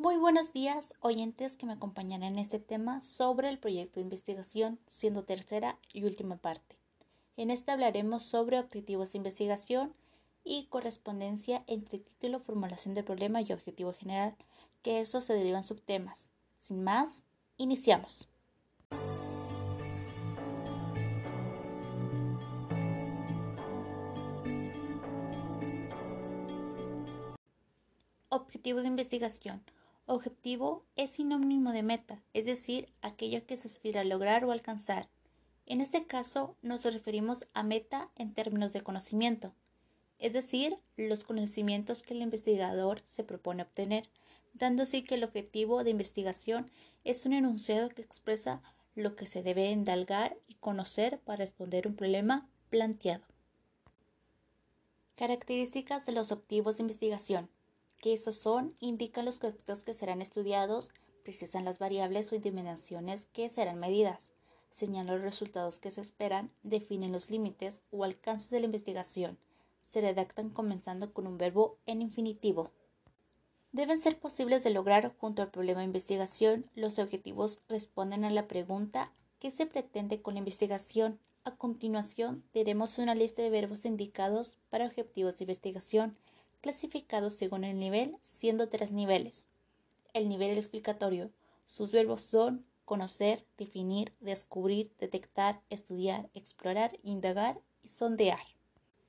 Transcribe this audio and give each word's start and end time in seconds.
Muy 0.00 0.16
buenos 0.16 0.52
días, 0.52 0.94
oyentes 1.00 1.56
que 1.56 1.66
me 1.66 1.72
acompañan 1.72 2.22
en 2.22 2.38
este 2.38 2.60
tema 2.60 3.00
sobre 3.00 3.48
el 3.48 3.58
proyecto 3.58 3.98
de 3.98 4.04
investigación, 4.04 4.78
siendo 4.86 5.24
tercera 5.24 5.76
y 5.92 6.04
última 6.04 6.36
parte. 6.36 6.76
En 7.36 7.50
este 7.50 7.72
hablaremos 7.72 8.22
sobre 8.22 8.60
objetivos 8.60 9.10
de 9.10 9.18
investigación 9.18 9.92
y 10.44 10.66
correspondencia 10.66 11.64
entre 11.66 11.98
título, 11.98 12.38
formulación 12.38 12.94
del 12.94 13.02
problema 13.02 13.42
y 13.42 13.52
objetivo 13.52 13.92
general, 13.92 14.36
que 14.82 15.00
eso 15.00 15.20
se 15.20 15.34
derivan 15.34 15.64
subtemas. 15.64 16.30
Sin 16.60 16.84
más, 16.84 17.24
iniciamos. 17.56 18.28
Objetivo 28.28 28.80
de 28.80 28.86
investigación. 28.86 29.60
Objetivo 30.10 30.86
es 30.96 31.10
sinónimo 31.10 31.70
de 31.70 31.82
meta, 31.82 32.22
es 32.32 32.46
decir, 32.46 32.88
aquello 33.02 33.44
que 33.44 33.58
se 33.58 33.68
aspira 33.68 34.00
a 34.00 34.04
lograr 34.04 34.42
o 34.42 34.52
alcanzar. 34.52 35.10
En 35.66 35.82
este 35.82 36.06
caso 36.06 36.56
nos 36.62 36.84
referimos 36.84 37.46
a 37.52 37.62
meta 37.62 38.08
en 38.16 38.32
términos 38.32 38.72
de 38.72 38.80
conocimiento, 38.80 39.52
es 40.18 40.32
decir, 40.32 40.78
los 40.96 41.24
conocimientos 41.24 42.02
que 42.02 42.14
el 42.14 42.22
investigador 42.22 43.02
se 43.04 43.22
propone 43.22 43.62
obtener, 43.62 44.08
dando 44.54 44.84
así 44.84 45.04
que 45.04 45.16
el 45.16 45.24
objetivo 45.24 45.84
de 45.84 45.90
investigación 45.90 46.70
es 47.04 47.26
un 47.26 47.34
enunciado 47.34 47.90
que 47.90 48.00
expresa 48.00 48.62
lo 48.94 49.14
que 49.14 49.26
se 49.26 49.42
debe 49.42 49.70
indalgar 49.70 50.38
y 50.46 50.54
conocer 50.54 51.20
para 51.20 51.36
responder 51.36 51.86
un 51.86 51.96
problema 51.96 52.48
planteado. 52.70 53.26
Características 55.16 56.06
de 56.06 56.12
los 56.12 56.32
objetivos 56.32 56.78
de 56.78 56.84
investigación 56.84 57.50
que 57.98 58.12
estos 58.12 58.36
son, 58.36 58.74
indican 58.80 59.24
los 59.24 59.38
conceptos 59.38 59.84
que 59.84 59.94
serán 59.94 60.22
estudiados, 60.22 60.92
precisan 61.22 61.64
las 61.64 61.78
variables 61.78 62.32
o 62.32 62.38
dimensiones 62.38 63.26
que 63.26 63.48
serán 63.48 63.78
medidas, 63.78 64.32
señalan 64.70 65.14
los 65.14 65.22
resultados 65.22 65.78
que 65.78 65.90
se 65.90 66.00
esperan, 66.00 66.50
definen 66.62 67.12
los 67.12 67.30
límites 67.30 67.82
o 67.90 68.04
alcances 68.04 68.50
de 68.50 68.60
la 68.60 68.66
investigación, 68.66 69.38
se 69.82 70.00
redactan 70.00 70.50
comenzando 70.50 71.12
con 71.12 71.26
un 71.26 71.38
verbo 71.38 71.76
en 71.86 72.02
infinitivo. 72.02 72.70
Deben 73.72 73.98
ser 73.98 74.18
posibles 74.18 74.64
de 74.64 74.70
lograr 74.70 75.14
junto 75.18 75.42
al 75.42 75.50
problema 75.50 75.80
de 75.80 75.86
investigación. 75.86 76.64
Los 76.74 76.98
objetivos 76.98 77.58
responden 77.68 78.24
a 78.24 78.30
la 78.30 78.48
pregunta 78.48 79.12
¿qué 79.38 79.50
se 79.50 79.66
pretende 79.66 80.22
con 80.22 80.34
la 80.34 80.38
investigación? 80.38 81.18
A 81.44 81.54
continuación, 81.54 82.44
diremos 82.52 82.98
una 82.98 83.14
lista 83.14 83.42
de 83.42 83.50
verbos 83.50 83.84
indicados 83.84 84.58
para 84.70 84.86
objetivos 84.86 85.36
de 85.36 85.44
investigación 85.44 86.16
clasificados 86.60 87.34
según 87.34 87.64
el 87.64 87.78
nivel, 87.78 88.16
siendo 88.20 88.68
tres 88.68 88.92
niveles. 88.92 89.46
El 90.12 90.28
nivel 90.28 90.56
explicatorio. 90.56 91.30
Sus 91.66 91.92
verbos 91.92 92.22
son 92.22 92.64
conocer, 92.84 93.44
definir, 93.58 94.14
descubrir, 94.20 94.90
detectar, 94.98 95.60
estudiar, 95.68 96.30
explorar, 96.32 96.98
indagar 97.02 97.60
y 97.82 97.88
sondear. 97.88 98.40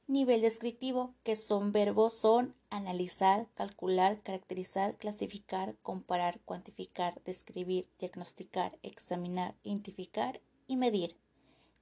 Nivel 0.08 0.42
descriptivo, 0.42 1.14
que 1.23 1.36
son 1.36 1.72
verbos 1.72 2.14
son 2.14 2.55
analizar, 2.70 3.47
calcular, 3.53 4.22
caracterizar, 4.22 4.97
clasificar, 4.97 5.75
comparar, 5.83 6.39
cuantificar, 6.42 7.22
describir, 7.23 7.88
diagnosticar, 8.00 8.77
examinar, 8.81 9.55
identificar 9.64 10.42
y 10.67 10.77
medir. 10.77 11.16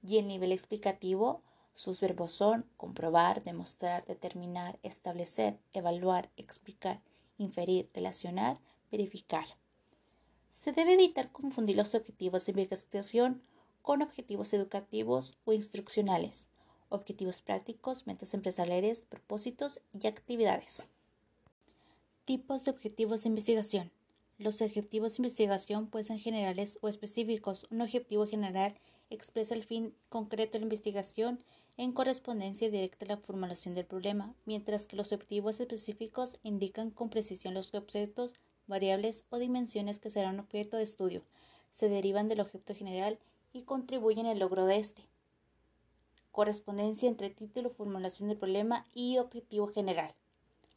Y 0.06 0.18
el 0.18 0.28
nivel 0.28 0.52
explicativo 0.52 1.42
sus 1.74 2.00
verbos 2.00 2.32
son 2.32 2.66
comprobar, 2.76 3.42
demostrar, 3.44 4.04
determinar, 4.06 4.78
establecer, 4.82 5.58
evaluar, 5.72 6.30
explicar, 6.36 7.00
inferir, 7.38 7.88
relacionar, 7.94 8.58
verificar. 8.90 9.46
Se 10.50 10.72
debe 10.72 10.94
evitar 10.94 11.30
confundir 11.30 11.76
los 11.76 11.94
objetivos 11.94 12.46
de 12.46 12.52
investigación 12.52 13.42
con 13.82 14.02
objetivos 14.02 14.52
educativos 14.52 15.38
o 15.44 15.52
instruccionales, 15.52 16.48
objetivos 16.88 17.40
prácticos, 17.40 18.06
metas 18.06 18.34
empresariales, 18.34 19.06
propósitos 19.06 19.80
y 19.92 20.06
actividades. 20.06 20.88
Tipos 22.24 22.64
de 22.64 22.70
objetivos 22.70 23.22
de 23.22 23.28
investigación. 23.30 23.90
Los 24.36 24.60
objetivos 24.62 25.16
de 25.16 25.22
investigación 25.22 25.88
pueden 25.88 26.06
ser 26.06 26.18
generales 26.18 26.78
o 26.82 26.88
específicos. 26.88 27.66
Un 27.70 27.80
objetivo 27.80 28.26
general 28.26 28.74
expresa 29.10 29.54
el 29.54 29.64
fin 29.64 29.94
concreto 30.08 30.52
de 30.52 30.60
la 30.60 30.64
investigación 30.64 31.38
en 31.76 31.92
correspondencia 31.92 32.70
directa 32.70 33.04
a 33.04 33.08
la 33.08 33.16
formulación 33.16 33.74
del 33.74 33.86
problema, 33.86 34.34
mientras 34.44 34.86
que 34.86 34.96
los 34.96 35.12
objetivos 35.12 35.60
específicos 35.60 36.38
indican 36.42 36.90
con 36.90 37.08
precisión 37.08 37.54
los 37.54 37.72
objetos, 37.74 38.34
variables 38.66 39.24
o 39.30 39.38
dimensiones 39.38 39.98
que 39.98 40.10
serán 40.10 40.40
objeto 40.40 40.76
de 40.76 40.82
estudio, 40.82 41.22
se 41.70 41.88
derivan 41.88 42.28
del 42.28 42.40
objeto 42.40 42.74
general 42.74 43.18
y 43.52 43.62
contribuyen 43.62 44.26
al 44.26 44.38
logro 44.38 44.66
de 44.66 44.78
este. 44.78 45.02
Correspondencia 46.32 47.08
entre 47.08 47.30
título, 47.30 47.70
formulación 47.70 48.28
del 48.28 48.38
problema 48.38 48.86
y 48.94 49.18
objetivo 49.18 49.68
general. 49.68 50.14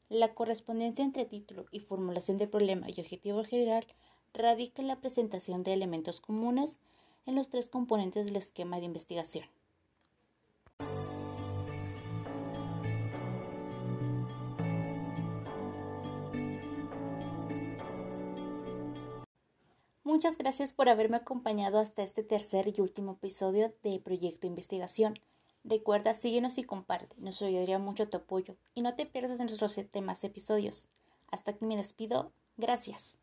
La 0.09 0.33
correspondencia 0.33 1.03
entre 1.03 1.25
título 1.25 1.65
y 1.71 1.79
formulación 1.79 2.37
del 2.37 2.49
problema 2.49 2.89
y 2.89 2.99
objetivo 2.99 3.43
general 3.43 3.85
radica 4.33 4.81
en 4.81 4.87
la 4.87 4.99
presentación 4.99 5.63
de 5.63 5.73
elementos 5.73 6.21
comunes 6.21 6.77
en 7.25 7.35
los 7.35 7.49
tres 7.49 7.67
componentes 7.67 8.25
del 8.25 8.35
esquema 8.35 8.77
de 8.79 8.85
investigación. 8.85 9.45
Muchas 20.03 20.37
gracias 20.37 20.73
por 20.73 20.89
haberme 20.89 21.17
acompañado 21.17 21.79
hasta 21.79 22.03
este 22.03 22.21
tercer 22.21 22.67
y 22.67 22.81
último 22.81 23.13
episodio 23.13 23.71
de 23.81 23.97
Proyecto 23.99 24.45
Investigación. 24.45 25.17
Recuerda, 25.63 26.13
síguenos 26.13 26.57
y 26.57 26.63
comparte, 26.63 27.15
nos 27.17 27.41
ayudaría 27.41 27.79
mucho 27.79 28.09
tu 28.09 28.17
apoyo 28.17 28.55
y 28.73 28.81
no 28.81 28.93
te 28.95 29.05
pierdas 29.05 29.39
en 29.39 29.45
nuestros 29.45 29.79
demás 29.91 30.23
episodios. 30.23 30.89
Hasta 31.31 31.51
aquí 31.51 31.65
me 31.65 31.77
despido, 31.77 32.33
gracias. 32.57 33.17